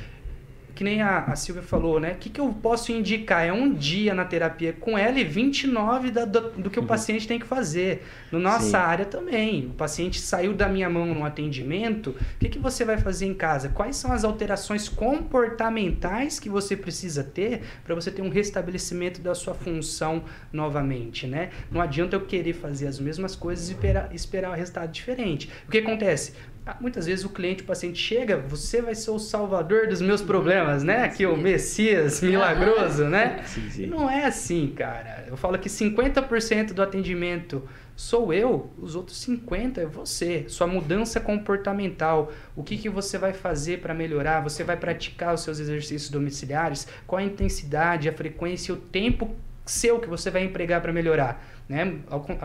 [0.75, 2.13] que nem a, a Silvia falou, né?
[2.13, 3.45] O que, que eu posso indicar?
[3.45, 7.27] É um dia na terapia com ela e 29 da, do, do que o paciente
[7.27, 8.03] tem que fazer.
[8.31, 8.75] Na nossa Sim.
[8.75, 9.67] área também.
[9.67, 12.09] O paciente saiu da minha mão no atendimento.
[12.09, 13.69] O que, que você vai fazer em casa?
[13.69, 19.35] Quais são as alterações comportamentais que você precisa ter para você ter um restabelecimento da
[19.35, 21.51] sua função novamente, né?
[21.69, 25.49] Não adianta eu querer fazer as mesmas coisas e esperar, esperar o resultado diferente.
[25.67, 26.33] O que acontece?
[26.65, 30.21] Ah, Muitas vezes o cliente, o paciente chega, você vai ser o salvador dos meus
[30.21, 31.03] problemas, né?
[31.03, 33.43] Aqui o Messias milagroso, né?
[33.47, 33.85] sim, sim.
[33.85, 35.25] Não é assim, cara.
[35.27, 40.45] Eu falo que 50% do atendimento sou eu, os outros 50 é você.
[40.47, 44.41] Sua mudança comportamental, o que, que você vai fazer para melhorar?
[44.41, 46.87] Você vai praticar os seus exercícios domiciliares?
[47.05, 51.43] Qual a intensidade, a frequência e o tempo seu que você vai empregar para melhorar?
[51.67, 51.85] Né?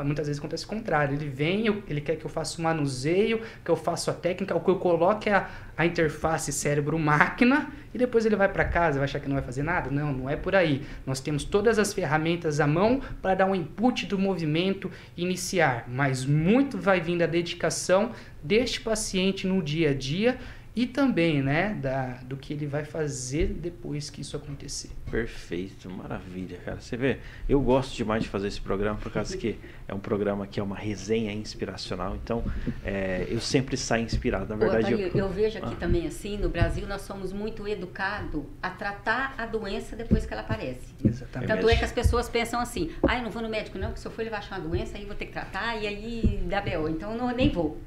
[0.04, 1.14] Muitas vezes acontece o contrário.
[1.14, 4.60] Ele vem, ele quer que eu faça o manuseio, que eu faça a técnica, ou
[4.60, 9.18] que eu coloque a, a interface cérebro-máquina e depois ele vai para casa, vai achar
[9.18, 9.90] que não vai fazer nada?
[9.90, 10.82] Não, não é por aí.
[11.06, 16.24] Nós temos todas as ferramentas à mão para dar um input do movimento iniciar, mas
[16.24, 18.12] muito vai vir da dedicação
[18.42, 20.38] deste paciente no dia a dia
[20.78, 24.90] e também, né, da, do que ele vai fazer depois que isso acontecer.
[25.10, 26.80] Perfeito, maravilha, cara.
[26.80, 27.18] Você vê,
[27.48, 29.58] eu gosto demais de fazer esse programa por causa que
[29.88, 32.14] é um programa que é uma resenha inspiracional.
[32.14, 32.44] Então,
[32.84, 34.50] é, eu sempre saio inspirado.
[34.50, 35.80] Na Ô, verdade, Otair, eu, vejo aqui Ah.
[35.80, 40.42] também assim, no Brasil nós somos muito educados a tratar a doença depois que ela
[40.42, 40.94] aparece.
[41.04, 41.48] Exatamente.
[41.48, 44.00] Tanto é que as pessoas pensam assim, ah, eu não vou no médico não, porque
[44.00, 45.88] se eu for ele vai achar uma doença, aí eu vou ter que tratar, e
[45.88, 47.80] aí dá B.O., então eu não, nem vou.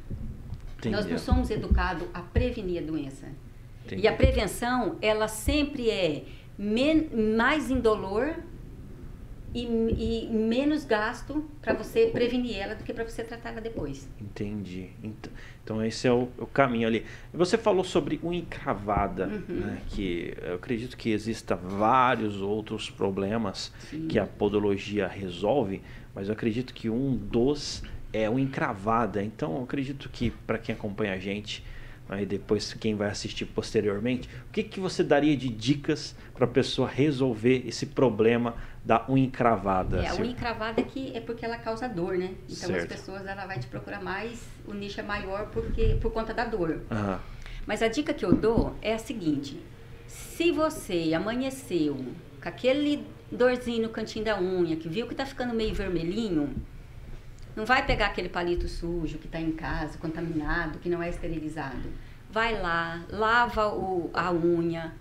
[0.90, 1.12] Nós entendeu?
[1.12, 3.28] não somos educados a prevenir a doença.
[3.86, 4.04] Entendi.
[4.04, 6.24] E a prevenção, ela sempre é
[6.58, 8.36] mais indolor
[9.54, 14.08] e, e menos gasto para você prevenir ela do que para você tratar ela depois.
[14.20, 14.90] Entendi.
[15.64, 17.06] Então esse é o, o caminho ali.
[17.34, 19.56] Você falou sobre unha encravada, uhum.
[19.56, 24.08] né, que eu acredito que exista vários outros problemas Sim.
[24.08, 25.82] que a podologia resolve,
[26.16, 27.84] mas eu acredito que um dos
[28.14, 29.24] é unha encravada.
[29.24, 31.64] Então acredito que para quem acompanha a gente
[32.12, 36.48] aí depois quem vai assistir posteriormente, o que, que você daria de dicas para a
[36.48, 40.04] pessoa resolver esse problema da unha encravada?
[40.04, 42.34] É, a unha encravada é, que é porque ela causa dor, né?
[42.50, 42.94] Então certo.
[42.94, 46.44] as pessoas ela vai te procurar mais, o nicho é maior porque por conta da
[46.44, 46.82] dor.
[46.92, 47.20] Uhum.
[47.66, 49.58] Mas a dica que eu dou é a seguinte:
[50.06, 51.96] se você amanheceu
[52.42, 56.54] com aquele dorzinho no cantinho da unha, que viu que tá ficando meio vermelhinho,
[57.56, 61.90] não vai pegar aquele palito sujo que está em casa, contaminado, que não é esterilizado.
[62.30, 64.94] Vai lá, lava o, a unha,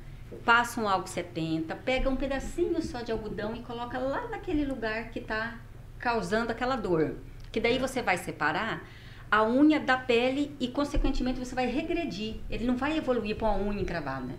[0.44, 5.10] passa um álcool 70, pega um pedacinho só de algodão e coloca lá naquele lugar
[5.10, 5.58] que está
[5.98, 7.16] causando aquela dor.
[7.52, 8.82] Que daí você vai separar
[9.30, 12.36] a unha da pele e, consequentemente, você vai regredir.
[12.50, 14.34] Ele não vai evoluir para uma unha encravada.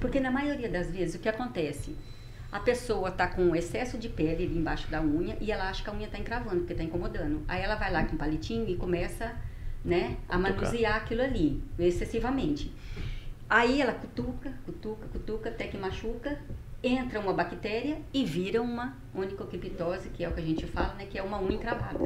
[0.00, 1.94] Porque na maioria das vezes o que acontece?
[2.56, 5.90] A pessoa tá com excesso de pele ali embaixo da unha e ela acha que
[5.90, 7.42] a unha tá encravando, porque tá incomodando.
[7.46, 9.36] Aí ela vai lá com um palitinho e começa,
[9.84, 12.72] né, a manusear aquilo ali, excessivamente.
[13.46, 16.40] Aí ela cutuca, cutuca, cutuca, até que machuca,
[16.82, 21.04] entra uma bactéria e vira uma onicoquiptose, que é o que a gente fala, né,
[21.04, 21.98] que é uma unha encravada.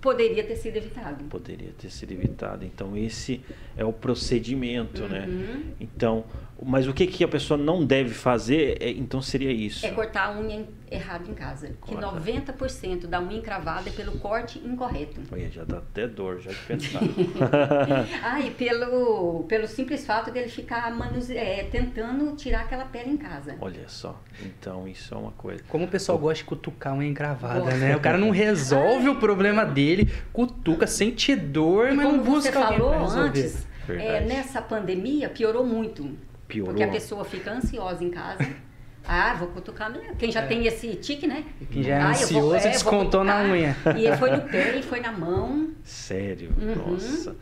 [0.00, 1.22] Poderia ter sido evitado.
[1.26, 2.64] Poderia ter sido evitado.
[2.64, 3.40] Então esse
[3.76, 5.20] é o procedimento, né?
[5.20, 5.38] uhum.
[5.38, 5.64] né?
[5.78, 6.24] Então
[6.64, 9.84] mas o que, que a pessoa não deve fazer, é, então seria isso?
[9.84, 11.74] É cortar a unha errado em casa.
[11.80, 12.20] Corta.
[12.20, 15.20] Que 90% da unha encravada é pelo corte incorreto.
[15.32, 17.00] Olha, já dá até dor, já de pensar.
[18.22, 21.36] ah, e pelo, pelo simples fato dele ficar manuse...
[21.36, 23.56] é, tentando tirar aquela pele em casa.
[23.60, 25.62] Olha só, então isso é uma coisa.
[25.68, 27.76] Como o pessoal gosta de cutucar unha encravada, Nossa.
[27.76, 27.96] né?
[27.96, 29.08] O cara não resolve Ai.
[29.08, 34.62] o problema dele, cutuca, sente dor, e mas não busca você falou antes, é, nessa
[34.62, 36.10] pandemia piorou muito.
[36.52, 36.74] Piorou.
[36.74, 38.46] Porque a pessoa fica ansiosa em casa.
[39.04, 40.14] Ah, vou cutucar mesmo.
[40.16, 40.46] Quem já é.
[40.46, 41.44] tem esse tique, né?
[41.70, 43.74] Quem já é ah, ansioso vou, é, descontou na unha.
[43.96, 45.72] E foi no pé, e foi na mão.
[45.82, 46.52] Sério?
[46.56, 46.92] Uhum.
[46.92, 47.34] Nossa.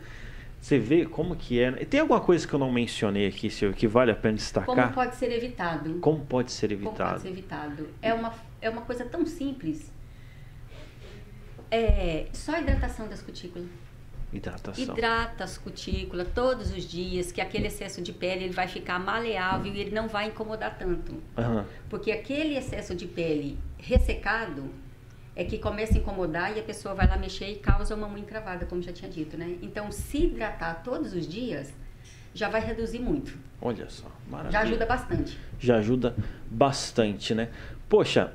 [0.59, 1.71] Você vê como que é.
[1.85, 4.75] Tem alguma coisa que eu não mencionei aqui, senhor, que vale a pena destacar?
[4.75, 5.99] Como pode ser evitado?
[5.99, 6.95] Como pode ser evitado?
[6.95, 7.89] Como pode ser evitado?
[8.01, 9.91] É uma, é uma coisa tão simples.
[11.69, 13.67] É só a hidratação das cutículas.
[14.33, 14.95] Hidratação.
[14.95, 19.73] Hidrata as cutículas todos os dias, que aquele excesso de pele ele vai ficar maleável
[19.73, 21.11] e ele não vai incomodar tanto.
[21.11, 21.65] Uhum.
[21.89, 24.69] Porque aquele excesso de pele ressecado
[25.35, 28.19] é que começa a incomodar e a pessoa vai lá mexer e causa uma unha
[28.19, 29.57] encravada, como já tinha dito, né?
[29.61, 31.73] Então, se hidratar todos os dias,
[32.33, 33.37] já vai reduzir muito.
[33.61, 34.51] Olha só, maravilha.
[34.51, 35.39] Já ajuda bastante.
[35.59, 36.15] Já ajuda
[36.49, 37.49] bastante, né?
[37.87, 38.33] Poxa,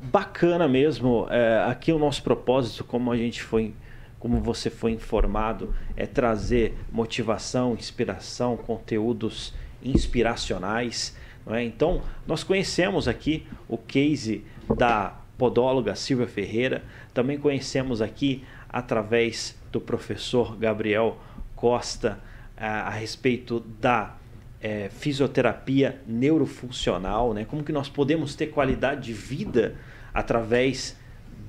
[0.00, 1.26] bacana mesmo.
[1.30, 3.74] É, aqui o nosso propósito, como a gente foi
[4.22, 9.52] como você foi informado, é trazer motivação, inspiração, conteúdos
[9.82, 11.16] inspiracionais.
[11.48, 11.64] É?
[11.64, 14.44] Então, nós conhecemos aqui o case
[14.76, 21.18] da podóloga Silvia Ferreira, também conhecemos aqui através do professor Gabriel
[21.56, 22.20] Costa
[22.56, 24.14] a, a respeito da
[24.60, 27.44] é, fisioterapia neurofuncional, né?
[27.44, 29.74] como que nós podemos ter qualidade de vida
[30.14, 30.96] através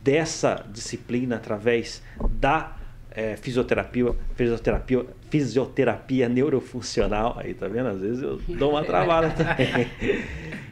[0.04, 2.76] dessa disciplina através da
[3.12, 7.38] é, fisioterapia, fisioterapia, fisioterapia neurofuncional.
[7.40, 7.90] Aí tá vendo?
[7.90, 9.88] Às vezes eu dou uma travada também.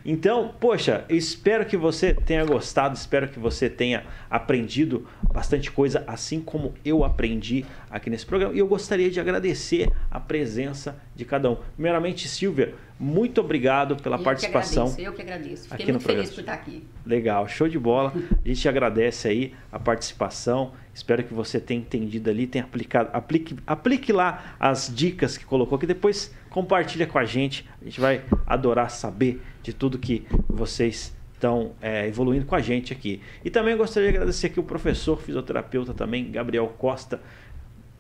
[0.04, 6.04] Então, poxa, eu espero que você tenha gostado, espero que você tenha aprendido bastante coisa,
[6.08, 8.54] assim como eu aprendi aqui nesse programa.
[8.54, 11.58] E eu gostaria de agradecer a presença de cada um.
[11.76, 14.86] Primeiramente, Silvia, muito obrigado pela eu participação.
[14.86, 15.64] Que agradeço, eu que agradeço.
[15.64, 16.84] Fiquei aqui muito feliz por estar aqui.
[17.06, 18.14] Legal, show de bola.
[18.44, 20.72] A gente agradece aí a participação.
[20.94, 23.10] Espero que você tenha entendido ali, tenha aplicado.
[23.14, 25.88] Aplique, aplique lá as dicas que colocou aqui.
[25.88, 27.68] Depois compartilha com a gente.
[27.82, 32.94] A gente vai adorar saber de tudo que vocês estão é, evoluindo com a gente
[32.94, 33.22] aqui.
[33.44, 37.20] E também gostaria de agradecer aqui o professor fisioterapeuta também, Gabriel Costa.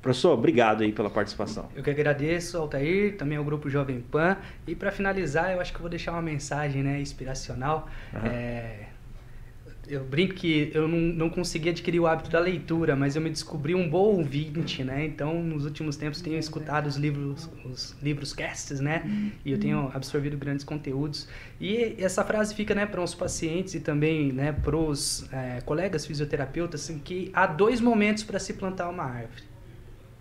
[0.01, 1.70] Professor, obrigado aí pela participação.
[1.76, 4.38] Eu que agradeço, Altair, também ao Grupo Jovem Pan.
[4.66, 7.88] E para finalizar, eu acho que eu vou deixar uma mensagem né, inspiracional.
[8.14, 8.26] Uhum.
[8.26, 8.88] É,
[9.92, 13.30] eu brinco que eu não, não consegui adquirir o hábito da leitura, mas eu me
[13.30, 15.06] descobri um bom ouvinte, né?
[15.06, 19.04] Então, nos últimos tempos tenho escutado os livros, os livros casts, né?
[19.44, 21.28] E eu tenho absorvido grandes conteúdos.
[21.60, 26.06] E essa frase fica, né, para os pacientes e também, né, para os é, colegas
[26.06, 29.44] fisioterapeutas, assim, que há dois momentos para se plantar uma árvore.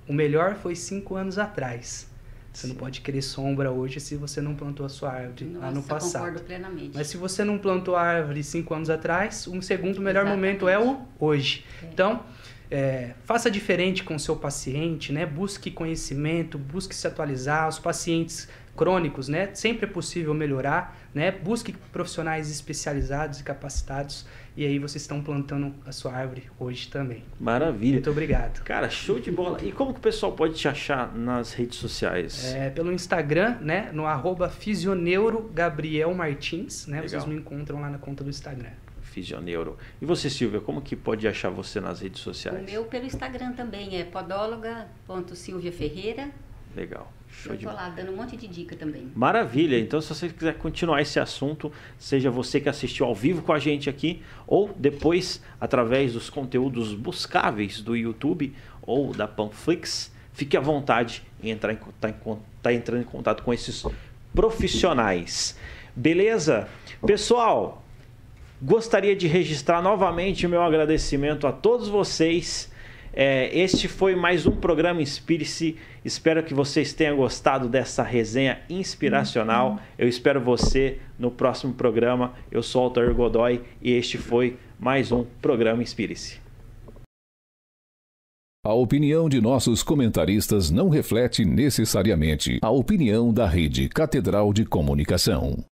[0.09, 2.10] O melhor foi cinco anos atrás.
[2.53, 2.73] Você Sim.
[2.73, 5.83] não pode querer sombra hoje se você não plantou a sua árvore Nossa, lá no
[5.83, 6.23] passado.
[6.23, 6.91] concordo plenamente.
[6.95, 10.37] Mas se você não plantou a árvore cinco anos atrás, um segundo melhor Exatamente.
[10.37, 11.65] momento é o hoje.
[11.83, 11.87] É.
[11.87, 12.25] Então,
[12.71, 15.27] é, faça diferente com o seu paciente, né?
[15.27, 17.69] Busque conhecimento, busque se atualizar.
[17.69, 18.49] Os pacientes
[18.81, 19.51] crônicos, né?
[19.53, 21.31] Sempre é possível melhorar, né?
[21.31, 24.25] Busque profissionais especializados e capacitados
[24.57, 27.23] e aí vocês estão plantando a sua árvore hoje também.
[27.39, 27.97] Maravilha.
[27.97, 28.65] Muito obrigado.
[28.65, 29.63] Cara, show de bola.
[29.63, 32.55] E como que o pessoal pode te achar nas redes sociais?
[32.55, 33.91] É, pelo Instagram, né?
[33.93, 37.03] No arroba Fisioneuro Gabriel Martins, né?
[37.03, 37.11] Legal.
[37.11, 38.71] Vocês me encontram lá na conta do Instagram.
[39.03, 39.77] Fisioneuro.
[40.01, 42.63] E você, Silvia, como que pode achar você nas redes sociais?
[42.63, 46.31] O meu pelo Instagram também é podóloga.silviaferreira.
[46.75, 47.13] Legal.
[47.31, 47.65] Show de...
[47.65, 49.11] dando um monte de dica também.
[49.15, 49.79] Maravilha.
[49.79, 53.59] Então, se você quiser continuar esse assunto, seja você que assistiu ao vivo com a
[53.59, 60.61] gente aqui, ou depois através dos conteúdos buscáveis do YouTube ou da Panflix, fique à
[60.61, 62.13] vontade em entrar em, tá,
[62.63, 63.85] tá entrando em contato com esses
[64.35, 65.59] profissionais.
[65.97, 66.69] Beleza?
[67.05, 67.85] Pessoal,
[68.63, 72.70] Gostaria de registrar novamente o meu agradecimento a todos vocês.
[73.13, 75.77] É, este foi mais um programa Inspire-se.
[76.05, 79.81] Espero que vocês tenham gostado dessa resenha inspiracional.
[79.99, 82.35] Eu espero você no próximo programa.
[82.51, 86.39] Eu sou o Altair Godoy e este foi mais um programa Inspire-se.
[88.65, 95.65] A opinião de nossos comentaristas não reflete necessariamente a opinião da Rede Catedral de Comunicação.